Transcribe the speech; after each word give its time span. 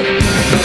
One. 0.00 0.59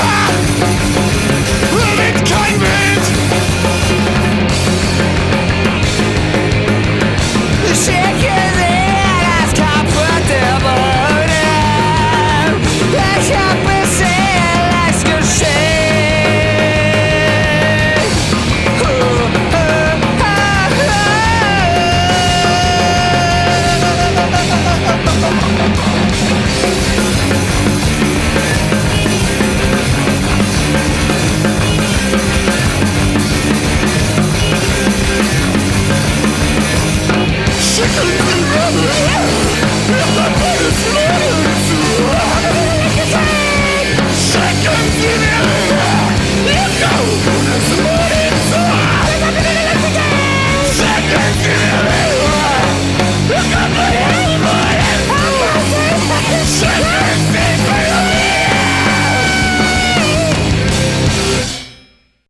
Fuck! 0.00 0.79